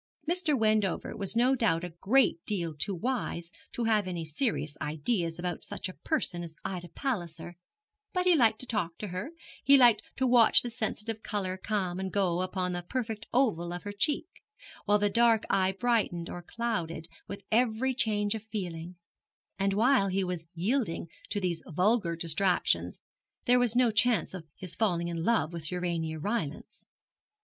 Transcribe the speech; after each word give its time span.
Mr. 0.27 0.57
Wendover 0.57 1.15
was 1.15 1.35
no 1.35 1.53
doubt 1.55 1.83
a 1.83 1.89
great 2.01 2.43
deal 2.47 2.73
too 2.75 2.95
wise 2.95 3.51
to 3.71 3.83
have 3.83 4.07
any 4.07 4.25
serious 4.25 4.75
ideas 4.81 5.37
about 5.37 5.63
such 5.63 5.87
a 5.87 5.93
person 5.93 6.41
as 6.41 6.55
Ida 6.65 6.89
Palliser; 6.89 7.55
but 8.11 8.25
he 8.25 8.33
liked 8.35 8.57
to 8.61 8.65
talk 8.65 8.97
to 8.97 9.09
her, 9.09 9.29
he 9.63 9.77
liked 9.77 10.01
to 10.15 10.25
watch 10.25 10.63
the 10.63 10.71
sensitive 10.71 11.21
colour 11.21 11.55
come 11.55 11.99
and 11.99 12.11
go 12.11 12.41
upon 12.41 12.73
the 12.73 12.81
perfect 12.81 13.27
oval 13.31 13.71
of 13.71 13.83
her 13.83 13.91
cheek, 13.91 14.25
while 14.85 14.97
the 14.97 15.07
dark 15.07 15.43
eye 15.51 15.71
brightened 15.71 16.31
or 16.31 16.41
clouded 16.41 17.07
with 17.27 17.43
every 17.51 17.93
change 17.93 18.33
of 18.33 18.41
feeling; 18.47 18.95
and 19.59 19.73
while 19.73 20.07
he 20.07 20.23
was 20.23 20.45
yielding 20.55 21.09
to 21.29 21.39
these 21.39 21.61
vulgar 21.67 22.15
distractions 22.15 22.99
there 23.45 23.59
was 23.59 23.75
no 23.75 23.91
chance 23.91 24.33
of 24.33 24.47
his 24.55 24.73
falling 24.73 25.09
in 25.09 25.23
love 25.23 25.53
with 25.53 25.71
Urania 25.71 26.17
Rylance. 26.17 26.87